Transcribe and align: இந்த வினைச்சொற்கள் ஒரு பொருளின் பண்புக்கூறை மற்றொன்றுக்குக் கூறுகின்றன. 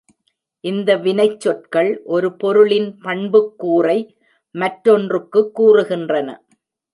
இந்த 0.63 0.97
வினைச்சொற்கள் 0.97 1.99
ஒரு 2.03 2.35
பொருளின் 2.35 2.97
பண்புக்கூறை 3.03 3.97
மற்றொன்றுக்குக் 4.55 5.51
கூறுகின்றன. 5.59 6.37